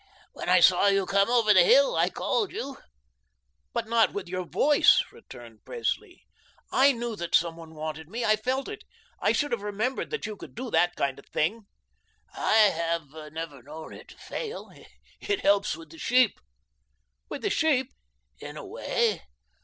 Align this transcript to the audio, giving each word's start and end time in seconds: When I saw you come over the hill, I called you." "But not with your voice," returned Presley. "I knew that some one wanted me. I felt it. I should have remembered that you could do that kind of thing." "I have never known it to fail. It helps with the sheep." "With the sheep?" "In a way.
When 0.33 0.49
I 0.49 0.61
saw 0.61 0.87
you 0.87 1.05
come 1.05 1.29
over 1.29 1.53
the 1.53 1.63
hill, 1.63 1.95
I 1.95 2.09
called 2.09 2.51
you." 2.51 2.79
"But 3.71 3.87
not 3.87 4.13
with 4.13 4.27
your 4.27 4.45
voice," 4.45 5.03
returned 5.11 5.63
Presley. 5.63 6.23
"I 6.71 6.91
knew 6.91 7.15
that 7.17 7.35
some 7.35 7.55
one 7.55 7.75
wanted 7.75 8.09
me. 8.09 8.25
I 8.25 8.35
felt 8.35 8.67
it. 8.67 8.83
I 9.19 9.31
should 9.31 9.51
have 9.51 9.61
remembered 9.61 10.09
that 10.09 10.25
you 10.25 10.35
could 10.37 10.55
do 10.55 10.71
that 10.71 10.95
kind 10.95 11.19
of 11.19 11.27
thing." 11.27 11.67
"I 12.33 12.55
have 12.73 13.09
never 13.31 13.61
known 13.61 13.93
it 13.93 14.07
to 14.07 14.17
fail. 14.17 14.71
It 15.19 15.41
helps 15.41 15.77
with 15.77 15.91
the 15.91 15.99
sheep." 15.99 16.39
"With 17.29 17.43
the 17.43 17.51
sheep?" 17.51 17.93
"In 18.39 18.57
a 18.57 18.65
way. 18.65 19.21